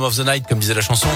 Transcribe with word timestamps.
of 0.00 0.14
the 0.14 0.20
Night, 0.20 0.46
comme 0.46 0.60
disait 0.60 0.74
la 0.74 0.80
chanson. 0.80 1.08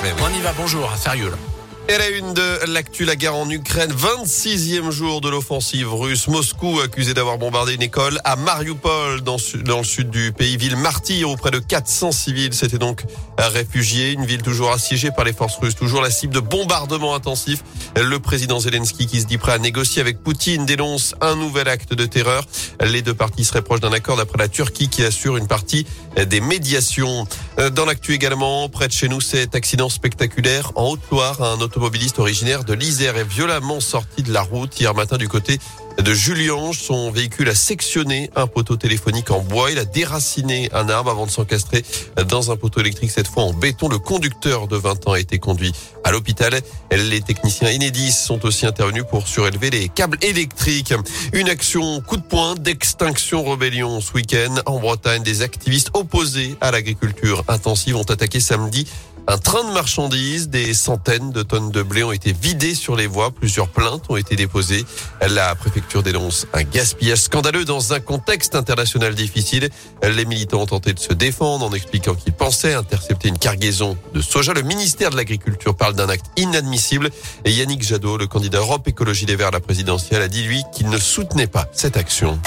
Mais 0.00 0.12
oui. 0.12 0.22
On 0.24 0.38
y 0.38 0.40
va, 0.40 0.52
bonjour, 0.52 0.88
sérieux 0.96 1.30
là. 1.30 1.57
Et 1.90 1.96
la 1.96 2.10
une 2.10 2.34
de 2.34 2.66
l'actu, 2.66 3.06
la 3.06 3.16
guerre 3.16 3.34
en 3.34 3.48
Ukraine, 3.48 3.90
26e 3.90 4.90
jour 4.90 5.22
de 5.22 5.30
l'offensive 5.30 5.90
russe. 5.94 6.28
Moscou 6.28 6.80
accusé 6.80 7.14
d'avoir 7.14 7.38
bombardé 7.38 7.72
une 7.72 7.80
école 7.80 8.20
à 8.24 8.36
Mariupol, 8.36 9.22
dans, 9.22 9.38
dans 9.64 9.78
le 9.78 9.84
sud 9.84 10.10
du 10.10 10.32
pays, 10.32 10.58
ville 10.58 10.76
martyre, 10.76 11.30
où 11.30 11.36
près 11.36 11.50
de 11.50 11.58
400 11.58 12.12
civils 12.12 12.52
s'étaient 12.52 12.76
donc 12.76 13.04
réfugiés. 13.38 14.12
Une 14.12 14.26
ville 14.26 14.42
toujours 14.42 14.70
assiégée 14.70 15.10
par 15.10 15.24
les 15.24 15.32
forces 15.32 15.56
russes, 15.56 15.76
toujours 15.76 16.02
la 16.02 16.10
cible 16.10 16.34
de 16.34 16.40
bombardements 16.40 17.14
intensifs. 17.14 17.64
Le 17.96 18.18
président 18.18 18.60
Zelensky, 18.60 19.06
qui 19.06 19.22
se 19.22 19.26
dit 19.26 19.38
prêt 19.38 19.52
à 19.52 19.58
négocier 19.58 20.02
avec 20.02 20.22
Poutine, 20.22 20.66
dénonce 20.66 21.14
un 21.22 21.36
nouvel 21.36 21.68
acte 21.68 21.94
de 21.94 22.04
terreur. 22.04 22.44
Les 22.84 23.00
deux 23.00 23.14
parties 23.14 23.44
seraient 23.44 23.62
proches 23.62 23.80
d'un 23.80 23.92
accord 23.92 24.18
d'après 24.18 24.36
la 24.36 24.48
Turquie, 24.48 24.90
qui 24.90 25.04
assure 25.04 25.38
une 25.38 25.46
partie 25.46 25.86
des 26.26 26.42
médiations. 26.42 27.26
Euh, 27.58 27.70
Dans 27.70 27.86
l'actu 27.86 28.12
également, 28.12 28.68
près 28.68 28.88
de 28.88 28.92
chez 28.92 29.08
nous, 29.08 29.22
cet 29.22 29.54
accident 29.54 29.88
spectaculaire 29.88 30.72
en 30.74 30.90
Haute-Loire. 30.90 31.40
Un 31.40 31.62
automobiliste 31.78 32.18
originaire 32.18 32.64
de 32.64 32.74
l'Isère 32.74 33.16
est 33.16 33.22
violemment 33.22 33.78
sorti 33.78 34.24
de 34.24 34.32
la 34.32 34.42
route 34.42 34.80
hier 34.80 34.94
matin 34.94 35.16
du 35.16 35.28
côté 35.28 35.60
de 35.96 36.12
Juliange. 36.12 36.80
Son 36.80 37.12
véhicule 37.12 37.48
a 37.48 37.54
sectionné 37.54 38.30
un 38.34 38.48
poteau 38.48 38.74
téléphonique 38.76 39.30
en 39.30 39.42
bois. 39.42 39.70
Il 39.70 39.78
a 39.78 39.84
déraciné 39.84 40.70
un 40.72 40.88
arbre 40.88 41.12
avant 41.12 41.24
de 41.24 41.30
s'encastrer 41.30 41.84
dans 42.26 42.50
un 42.50 42.56
poteau 42.56 42.80
électrique, 42.80 43.12
cette 43.12 43.28
fois 43.28 43.44
en 43.44 43.52
béton. 43.52 43.88
Le 43.88 44.00
conducteur 44.00 44.66
de 44.66 44.76
20 44.76 45.06
ans 45.06 45.12
a 45.12 45.20
été 45.20 45.38
conduit 45.38 45.72
à 46.02 46.10
l'hôpital. 46.10 46.60
Les 46.90 47.20
techniciens 47.20 47.68
Enedis 47.68 48.10
sont 48.10 48.44
aussi 48.44 48.66
intervenus 48.66 49.04
pour 49.08 49.28
surélever 49.28 49.70
les 49.70 49.88
câbles 49.88 50.18
électriques. 50.20 50.92
Une 51.32 51.48
action 51.48 52.00
coup 52.00 52.16
de 52.16 52.22
poing 52.22 52.56
d'extinction 52.56 53.48
rébellion 53.48 54.00
ce 54.00 54.14
week-end 54.14 54.56
en 54.66 54.80
Bretagne. 54.80 55.22
Des 55.22 55.42
activistes 55.42 55.90
opposés 55.94 56.56
à 56.60 56.72
l'agriculture 56.72 57.44
intensive 57.46 57.94
ont 57.94 58.02
attaqué 58.02 58.40
samedi 58.40 58.88
un 59.30 59.36
train 59.36 59.62
de 59.62 59.74
marchandises, 59.74 60.48
des 60.48 60.72
centaines 60.72 61.32
de 61.32 61.42
tonnes 61.42 61.70
de 61.70 61.82
blé 61.82 62.02
ont 62.02 62.12
été 62.12 62.32
vidées 62.32 62.74
sur 62.74 62.96
les 62.96 63.06
voies. 63.06 63.30
Plusieurs 63.30 63.68
plaintes 63.68 64.04
ont 64.08 64.16
été 64.16 64.36
déposées. 64.36 64.86
La 65.20 65.54
préfecture 65.54 66.02
dénonce 66.02 66.46
un 66.54 66.62
gaspillage 66.62 67.18
scandaleux 67.18 67.66
dans 67.66 67.92
un 67.92 68.00
contexte 68.00 68.54
international 68.54 69.14
difficile. 69.14 69.68
Les 70.02 70.24
militants 70.24 70.62
ont 70.62 70.66
tenté 70.66 70.94
de 70.94 70.98
se 70.98 71.12
défendre 71.12 71.66
en 71.66 71.74
expliquant 71.74 72.14
qu'ils 72.14 72.32
pensaient 72.32 72.72
intercepter 72.72 73.28
une 73.28 73.38
cargaison 73.38 73.98
de 74.14 74.22
soja. 74.22 74.54
Le 74.54 74.62
ministère 74.62 75.10
de 75.10 75.16
l'Agriculture 75.16 75.76
parle 75.76 75.94
d'un 75.94 76.08
acte 76.08 76.26
inadmissible. 76.38 77.10
Et 77.44 77.52
Yannick 77.52 77.82
Jadot, 77.82 78.16
le 78.16 78.26
candidat 78.26 78.60
Europe 78.60 78.88
Écologie 78.88 79.26
Les 79.26 79.36
Verts 79.36 79.48
à 79.48 79.52
la 79.52 79.60
présidentielle, 79.60 80.22
a 80.22 80.28
dit 80.28 80.42
lui 80.42 80.62
qu'il 80.72 80.88
ne 80.88 80.98
soutenait 80.98 81.46
pas 81.46 81.68
cette 81.72 81.98
action. 81.98 82.40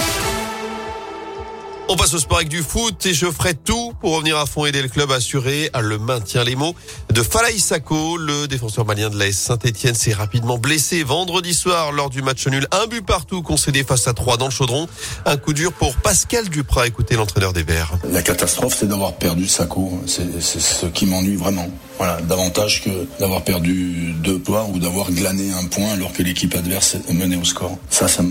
On 1.92 1.98
passe 1.98 2.14
au 2.14 2.20
sport 2.20 2.38
avec 2.38 2.48
du 2.48 2.64
foot 2.64 3.06
et 3.06 3.14
je 3.14 3.30
ferai 3.30 3.54
tout 3.54 3.92
pour 4.00 4.16
revenir 4.16 4.38
à 4.38 4.46
fond 4.46 4.66
aider 4.66 4.82
le 4.82 4.88
club 4.88 5.12
à 5.12 5.16
assurer 5.16 5.70
le 5.78 6.00
maintien. 6.00 6.46
Les 6.46 6.56
mots 6.56 6.74
de 7.14 7.22
Falaï 7.22 7.60
Sako, 7.60 8.16
le 8.16 8.48
défenseur 8.48 8.86
malien 8.86 9.10
de 9.10 9.20
l'AS 9.20 9.34
Saint-Etienne, 9.34 9.94
s'est 9.94 10.14
rapidement 10.14 10.58
blessé 10.58 11.04
vendredi 11.04 11.54
soir 11.54 11.92
lors 11.92 12.10
du 12.10 12.22
match 12.22 12.48
nul. 12.48 12.66
Un 12.72 12.88
but 12.88 13.06
partout 13.06 13.42
concédé 13.42 13.84
face 13.84 14.08
à 14.08 14.14
trois 14.14 14.38
dans 14.38 14.46
le 14.46 14.52
chaudron. 14.52 14.88
Un 15.26 15.36
coup 15.36 15.52
dur 15.52 15.74
pour 15.74 15.94
Pascal 15.98 16.48
Duprat. 16.48 16.88
Écoutez 16.88 17.18
l'entraîneur 17.18 17.52
des 17.52 17.64
Verts. 17.64 17.92
La 18.10 18.22
catastrophe, 18.22 18.78
c'est 18.80 18.88
d'avoir 18.88 19.16
perdu 19.16 19.46
Sako. 19.46 20.02
C'est 20.08 20.40
ce 20.42 20.86
qui 20.86 21.06
m'ennuie 21.06 21.36
vraiment. 21.36 21.68
Voilà, 22.02 22.20
davantage 22.22 22.84
que 22.84 22.90
d'avoir 23.20 23.44
perdu 23.44 24.16
deux 24.24 24.40
points 24.40 24.66
ou 24.74 24.80
d'avoir 24.80 25.12
glané 25.12 25.52
un 25.52 25.66
point 25.66 25.92
alors 25.94 26.12
que 26.14 26.24
l'équipe 26.24 26.56
adverse 26.56 26.98
menée 27.14 27.38
au 27.38 27.44
score. 27.44 27.78
Ça, 27.92 28.08
ça 28.08 28.24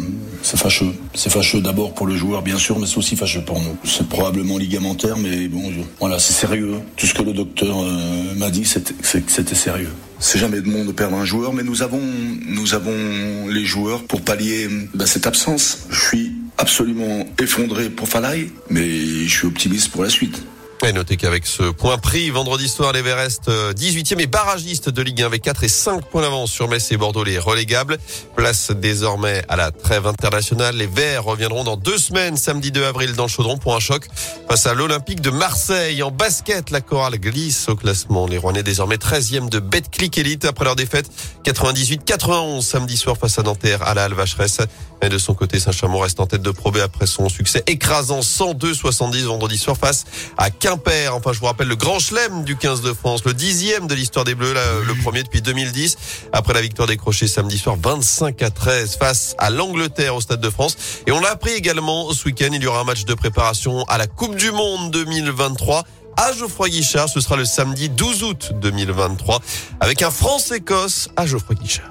c'est 0.42 0.58
fâcheux. 0.58 0.92
C'est 1.14 1.30
fâcheux 1.30 1.60
d'abord 1.60 1.94
pour 1.94 2.08
le 2.08 2.16
joueur, 2.16 2.42
bien 2.42 2.58
sûr, 2.58 2.80
mais 2.80 2.86
c'est 2.88 2.98
aussi 2.98 3.14
fâcheux 3.14 3.42
pour 3.42 3.60
nous. 3.60 3.76
C'est 3.84 4.08
probablement 4.08 4.58
ligamentaire, 4.58 5.16
mais 5.18 5.46
bon, 5.46 5.70
voilà, 6.00 6.18
c'est 6.18 6.32
sérieux. 6.32 6.80
Tout 6.96 7.06
ce 7.06 7.14
que 7.14 7.22
le 7.22 7.32
docteur 7.32 7.80
euh, 7.80 8.34
m'a 8.34 8.50
dit, 8.50 8.64
c'était 8.64 9.54
sérieux. 9.54 9.92
C'est 10.18 10.40
jamais 10.40 10.62
de 10.62 10.68
monde 10.68 10.88
de 10.88 10.92
perdre 10.92 11.16
un 11.18 11.24
joueur, 11.24 11.52
mais 11.52 11.62
nous 11.62 11.82
avons, 11.82 12.02
nous 12.48 12.74
avons 12.74 13.46
les 13.46 13.64
joueurs 13.64 14.02
pour 14.02 14.22
pallier 14.22 14.68
bah, 14.94 15.06
cette 15.06 15.28
absence. 15.28 15.86
Je 15.90 16.00
suis 16.00 16.32
absolument 16.58 17.24
effondré 17.40 17.88
pour 17.88 18.08
Falaï, 18.08 18.50
mais 18.68 19.28
je 19.28 19.32
suis 19.32 19.46
optimiste 19.46 19.92
pour 19.92 20.02
la 20.02 20.10
suite. 20.10 20.42
Et 20.86 20.94
notez 20.94 21.18
qu'avec 21.18 21.46
ce 21.46 21.64
point 21.64 21.98
pris, 21.98 22.30
vendredi 22.30 22.66
soir, 22.66 22.94
les 22.94 23.02
Verts 23.02 23.18
restent 23.18 23.50
euh, 23.50 23.74
18e 23.74 24.18
et 24.18 24.26
barragistes 24.26 24.88
de 24.88 25.02
Ligue 25.02 25.20
1 25.20 25.26
avec 25.26 25.42
4 25.42 25.64
et 25.64 25.68
5 25.68 26.06
points 26.06 26.22
d'avance 26.22 26.50
sur 26.50 26.68
Metz 26.68 26.90
et 26.90 26.96
Bordeaux, 26.96 27.22
les 27.22 27.38
relégables. 27.38 27.98
Place 28.34 28.70
désormais 28.70 29.44
à 29.50 29.56
la 29.56 29.72
trêve 29.72 30.06
internationale. 30.06 30.76
Les 30.76 30.86
Verts 30.86 31.24
reviendront 31.24 31.64
dans 31.64 31.76
deux 31.76 31.98
semaines, 31.98 32.38
samedi 32.38 32.72
2 32.72 32.82
avril, 32.82 33.12
dans 33.12 33.24
le 33.24 33.28
Chaudron 33.28 33.58
pour 33.58 33.76
un 33.76 33.80
choc 33.80 34.06
face 34.48 34.66
à 34.66 34.72
l'Olympique 34.72 35.20
de 35.20 35.28
Marseille. 35.28 36.02
En 36.02 36.10
basket, 36.10 36.70
la 36.70 36.80
chorale 36.80 37.18
glisse 37.18 37.68
au 37.68 37.76
classement. 37.76 38.26
Les 38.26 38.38
Rouennais 38.38 38.62
désormais 38.62 38.96
13e 38.96 39.50
de 39.50 39.58
Betclic 39.58 40.16
Elite 40.16 40.46
après 40.46 40.64
leur 40.64 40.76
défaite 40.76 41.10
98-91 41.44 42.62
samedi 42.62 42.96
soir 42.96 43.18
face 43.18 43.38
à 43.38 43.42
Nanterre 43.42 43.82
à 43.82 43.92
la 43.92 44.04
Halle 44.04 44.14
Vacheresse. 44.14 44.60
Et 45.02 45.08
de 45.08 45.18
son 45.18 45.34
côté, 45.34 45.58
Saint-Chamond 45.58 45.98
reste 45.98 46.20
en 46.20 46.26
tête 46.26 46.42
de 46.42 46.50
probé 46.50 46.80
après 46.80 47.06
son 47.06 47.28
succès 47.28 47.62
écrasant 47.66 48.20
102-70 48.20 49.24
vendredi 49.24 49.56
soir 49.56 49.76
face 49.76 50.04
à 50.36 50.50
Quimper. 50.70 51.12
Enfin, 51.16 51.32
je 51.32 51.40
vous 51.40 51.46
rappelle 51.46 51.66
le 51.66 51.74
grand 51.74 51.98
chelem 51.98 52.44
du 52.44 52.54
15 52.54 52.82
de 52.82 52.92
France, 52.92 53.24
le 53.24 53.34
dixième 53.34 53.88
de 53.88 53.94
l'histoire 53.96 54.24
des 54.24 54.36
Bleus, 54.36 54.52
là, 54.52 54.60
le 54.86 54.94
premier 55.02 55.24
depuis 55.24 55.42
2010. 55.42 55.96
Après 56.32 56.54
la 56.54 56.60
victoire 56.60 56.86
décrochée 56.86 57.26
samedi 57.26 57.58
soir 57.58 57.74
25 57.82 58.40
à 58.40 58.50
13 58.50 58.96
face 58.96 59.34
à 59.38 59.50
l'Angleterre 59.50 60.14
au 60.14 60.20
Stade 60.20 60.40
de 60.40 60.48
France. 60.48 60.76
Et 61.08 61.10
on 61.10 61.18
l'a 61.18 61.30
appris 61.30 61.50
également 61.54 62.12
ce 62.12 62.24
week-end, 62.26 62.50
il 62.52 62.62
y 62.62 62.68
aura 62.68 62.82
un 62.82 62.84
match 62.84 63.04
de 63.04 63.14
préparation 63.14 63.82
à 63.88 63.98
la 63.98 64.06
Coupe 64.06 64.36
du 64.36 64.52
Monde 64.52 64.92
2023 64.92 65.82
à 66.16 66.32
Geoffroy 66.34 66.68
Guichard. 66.68 67.08
Ce 67.08 67.20
sera 67.20 67.34
le 67.34 67.44
samedi 67.44 67.88
12 67.88 68.22
août 68.22 68.52
2023 68.60 69.40
avec 69.80 70.02
un 70.02 70.12
France-Écosse 70.12 71.08
à 71.16 71.26
Geoffroy 71.26 71.56
Guichard. 71.56 71.89